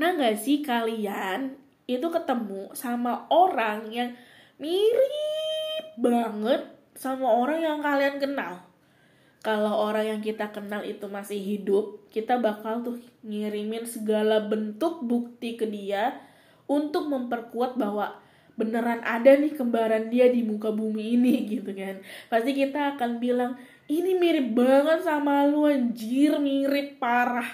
[0.00, 4.16] Pernah gak sih kalian itu ketemu sama orang yang
[4.56, 6.64] mirip banget
[6.96, 8.64] sama orang yang kalian kenal?
[9.44, 12.96] Kalau orang yang kita kenal itu masih hidup, kita bakal tuh
[13.28, 16.16] ngirimin segala bentuk bukti ke dia
[16.64, 18.16] untuk memperkuat bahwa
[18.60, 22.04] beneran ada nih kembaran dia di muka bumi ini gitu kan.
[22.28, 23.56] Pasti kita akan bilang,
[23.90, 27.48] ini mirip banget sama lu anjir mirip parah.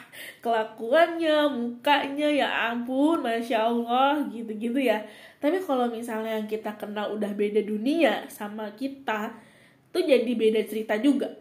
[0.44, 5.06] Kelakuannya mukanya ya ampun masya allah gitu-gitu ya.
[5.40, 9.32] Tapi kalau misalnya yang kita kenal udah beda dunia sama kita
[9.94, 11.32] tuh jadi beda cerita juga.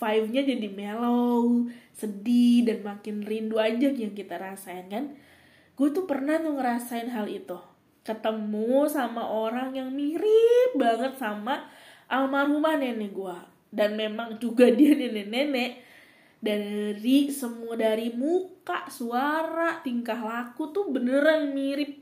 [0.00, 5.14] Vibe-nya jadi mellow sedih dan makin rindu aja yang kita rasain kan.
[5.78, 7.69] Gue tuh pernah tuh ngerasain hal itu
[8.10, 11.70] ketemu sama orang yang mirip banget sama
[12.10, 13.38] almarhumah nenek gue
[13.70, 15.86] dan memang juga dia nenek-nenek
[16.40, 22.00] dari semua dari muka, suara, tingkah laku tuh beneran mirip.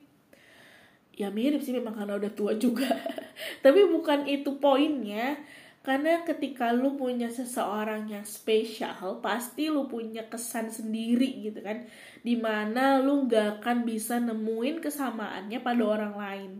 [1.18, 2.86] Ya mirip sih memang karena udah tua juga.
[3.66, 5.34] Tapi bukan itu poinnya.
[5.88, 11.88] Karena ketika lu punya seseorang yang spesial, pasti lu punya kesan sendiri gitu kan.
[12.20, 16.52] Di mana lu gak akan bisa nemuin kesamaannya pada orang lain.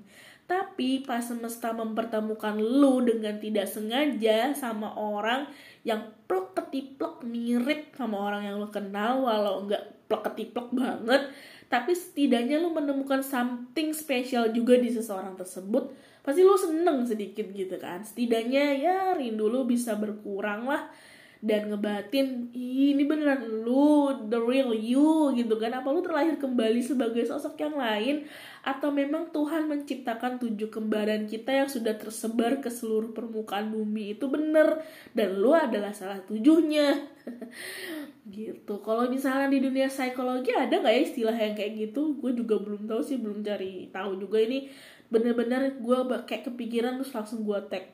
[0.49, 5.45] Tapi pas semesta mempertemukan lu dengan tidak sengaja sama orang
[5.85, 11.29] yang plek ketiplek mirip sama orang yang lu kenal walau enggak plek ketiplek banget
[11.69, 15.93] tapi setidaknya lu menemukan something special juga di seseorang tersebut
[16.29, 18.05] pasti lu seneng sedikit gitu kan.
[18.05, 20.93] Setidaknya ya rindu lu bisa berkurang lah
[21.39, 25.73] dan ngebatin ini beneran lu the real you gitu kan.
[25.73, 28.29] Apa lu terlahir kembali sebagai sosok yang lain
[28.61, 34.29] atau memang Tuhan menciptakan tujuh kembaran kita yang sudah tersebar ke seluruh permukaan bumi itu
[34.29, 34.85] bener
[35.17, 36.93] dan lu adalah salah tujuhnya.
[38.29, 38.85] Gitu.
[38.85, 42.21] Kalau misalnya di dunia psikologi ada nggak ya istilah yang kayak gitu?
[42.21, 44.69] Gue juga belum tahu sih belum cari tahu juga ini
[45.09, 45.99] bener-bener gue
[46.29, 47.89] kayak kepikiran terus langsung gue tag.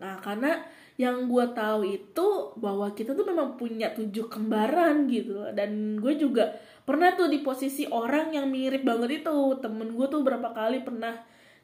[0.00, 0.64] Nah karena
[1.00, 2.28] yang gue tahu itu
[2.60, 5.48] bahwa kita tuh memang punya tujuh kembaran gitu.
[5.52, 6.52] Dan gue juga
[6.84, 9.56] pernah tuh di posisi orang yang mirip banget itu.
[9.60, 11.16] Temen gue tuh berapa kali pernah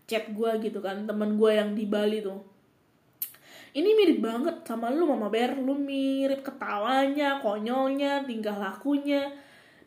[0.08, 2.40] chat gue gitu kan temen gue yang di Bali tuh.
[3.76, 5.60] Ini mirip banget sama lu mama bear.
[5.60, 9.28] Lu mirip ketawanya konyolnya tingkah lakunya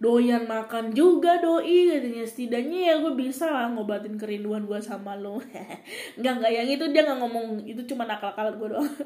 [0.01, 2.25] doyan makan juga doi katanya.
[2.25, 5.37] Setidaknya ya gue bisa lah ngobatin kerinduan gue sama lo.
[6.19, 8.89] Nggak nggak yang itu dia nggak ngomong itu cuma nakal-nakal gue doang.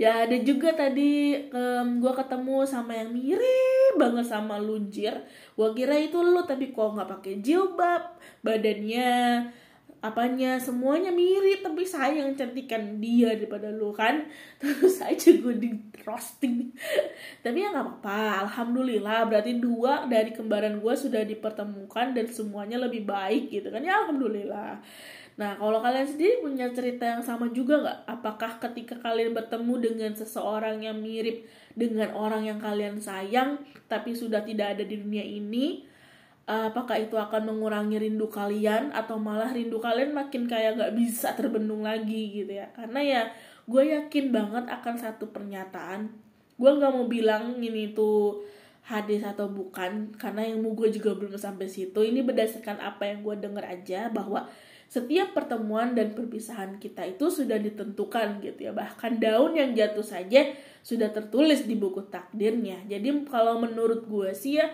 [0.00, 5.12] Ya ada juga tadi um, gue ketemu sama yang mirip banget sama lunjir
[5.52, 8.16] gue kira itu lo tapi kok nggak pakai jilbab?
[8.40, 9.12] Badannya
[10.00, 10.56] apanya?
[10.56, 14.28] Semuanya mirip tapi sayang cantikan dia daripada lu kan?
[14.60, 15.70] Terus aja gue di
[16.04, 16.72] roasting.
[17.44, 18.48] Tapi ya nggak apa-apa.
[18.48, 23.84] Alhamdulillah berarti dua dari kembaran gue sudah dipertemukan dan semuanya lebih baik gitu kan?
[23.84, 24.80] Ya alhamdulillah.
[25.40, 27.98] Nah kalau kalian sendiri punya cerita yang sama juga nggak?
[28.08, 34.42] Apakah ketika kalian bertemu dengan seseorang yang mirip dengan orang yang kalian sayang tapi sudah
[34.44, 35.86] tidak ada di dunia ini
[36.50, 41.86] apakah itu akan mengurangi rindu kalian atau malah rindu kalian makin kayak gak bisa terbendung
[41.86, 42.66] lagi gitu ya?
[42.74, 43.22] Karena ya
[43.70, 46.10] gue yakin banget akan satu pernyataan.
[46.58, 48.42] Gue nggak mau bilang ini tuh
[48.84, 52.02] hadis atau bukan karena yang gue juga belum sampai situ.
[52.02, 54.50] Ini berdasarkan apa yang gue denger aja bahwa
[54.90, 58.72] setiap pertemuan dan perpisahan kita itu sudah ditentukan gitu ya.
[58.74, 60.50] Bahkan daun yang jatuh saja
[60.82, 62.82] sudah tertulis di buku takdirnya.
[62.90, 64.66] Jadi kalau menurut gue sih ya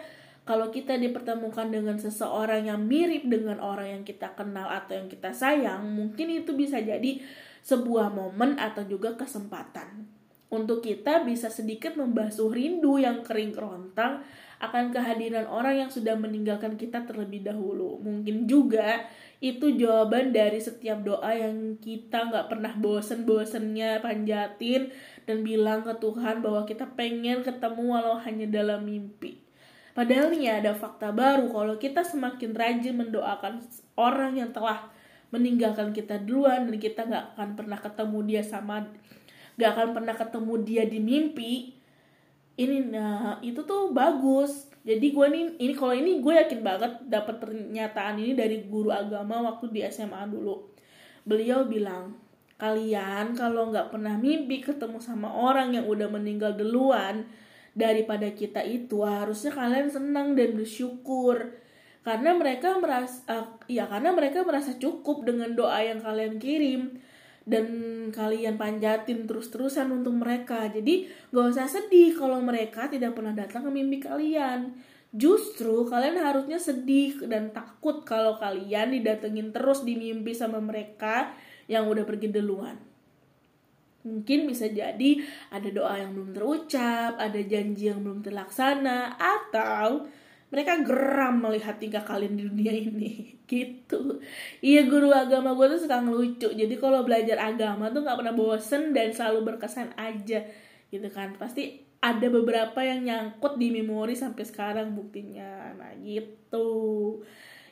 [0.46, 5.34] kalau kita dipertemukan dengan seseorang yang mirip dengan orang yang kita kenal atau yang kita
[5.34, 7.18] sayang, mungkin itu bisa jadi
[7.66, 10.06] sebuah momen atau juga kesempatan
[10.46, 14.22] untuk kita bisa sedikit membasuh rindu yang kering kerontang
[14.56, 18.00] akan kehadiran orang yang sudah meninggalkan kita terlebih dahulu.
[18.00, 19.04] Mungkin juga
[19.42, 24.88] itu jawaban dari setiap doa yang kita nggak pernah bosen-bosennya panjatin
[25.28, 29.45] dan bilang ke Tuhan bahwa kita pengen ketemu walau hanya dalam mimpi.
[29.96, 33.64] Padahal nih ada fakta baru kalau kita semakin rajin mendoakan
[33.96, 34.92] orang yang telah
[35.32, 38.84] meninggalkan kita duluan dan kita nggak akan pernah ketemu dia sama
[39.56, 41.72] nggak akan pernah ketemu dia di mimpi
[42.56, 44.68] ini nah itu tuh bagus.
[44.86, 49.42] Jadi gue nih ini kalau ini gue yakin banget dapat pernyataan ini dari guru agama
[49.48, 50.72] waktu di SMA dulu.
[51.26, 52.16] Beliau bilang
[52.56, 57.28] kalian kalau nggak pernah mimpi ketemu sama orang yang udah meninggal duluan
[57.76, 61.60] daripada kita itu harusnya kalian senang dan bersyukur
[62.06, 67.02] karena mereka merasa uh, ya karena mereka merasa cukup dengan doa yang kalian kirim
[67.46, 67.66] dan
[68.10, 70.66] kalian panjatin terus-terusan untuk mereka.
[70.66, 74.74] Jadi gak usah sedih kalau mereka tidak pernah datang ke mimpi kalian.
[75.14, 81.34] Justru kalian harusnya sedih dan takut kalau kalian didatengin terus di mimpi sama mereka
[81.70, 82.95] yang udah pergi duluan.
[84.06, 85.18] Mungkin bisa jadi
[85.50, 90.06] ada doa yang belum terucap, ada janji yang belum terlaksana, atau
[90.46, 93.12] mereka geram melihat tingkah kalian di dunia ini.
[93.46, 94.18] Gitu.
[94.58, 96.50] Iya guru agama gue tuh suka ngelucu.
[96.50, 100.42] Jadi kalau belajar agama tuh nggak pernah bosen dan selalu berkesan aja.
[100.90, 101.38] Gitu kan.
[101.38, 105.74] Pasti ada beberapa yang nyangkut di memori sampai sekarang buktinya.
[105.78, 106.70] Nah gitu.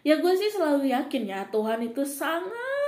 [0.06, 2.83] Ya gue sih selalu yakin ya Tuhan itu sangat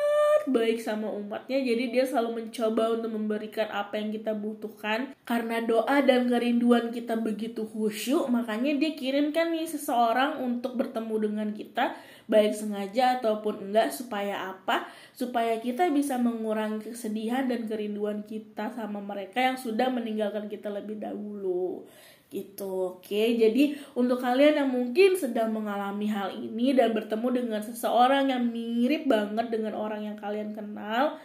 [0.47, 5.13] baik sama umatnya jadi dia selalu mencoba untuk memberikan apa yang kita butuhkan.
[5.27, 11.49] Karena doa dan kerinduan kita begitu khusyuk makanya dia kirimkan nih seseorang untuk bertemu dengan
[11.51, 14.87] kita baik sengaja ataupun enggak supaya apa?
[15.15, 20.99] Supaya kita bisa mengurangi kesedihan dan kerinduan kita sama mereka yang sudah meninggalkan kita lebih
[21.03, 21.87] dahulu
[22.31, 23.23] gitu oke.
[23.39, 29.07] Jadi untuk kalian yang mungkin sedang mengalami hal ini dan bertemu dengan seseorang yang mirip
[29.07, 31.19] banget dengan orang yang kalian kenal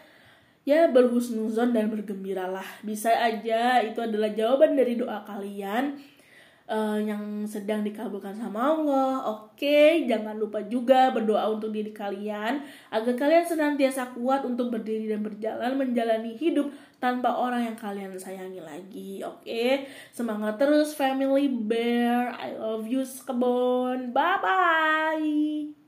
[0.62, 2.66] ya berhusnuzon dan bergembiralah.
[2.86, 5.98] Bisa aja itu adalah jawaban dari doa kalian
[6.72, 9.28] uh, yang sedang dikabulkan sama Allah.
[9.28, 15.12] Oke, okay, jangan lupa juga berdoa untuk diri kalian agar kalian senantiasa kuat untuk berdiri
[15.12, 16.72] dan berjalan menjalani hidup
[17.04, 19.20] tanpa orang yang kalian sayangi lagi.
[19.28, 19.72] Oke, okay?
[20.16, 22.32] semangat terus family bear.
[22.32, 24.16] I love you sekebon.
[24.16, 25.81] Bye bye.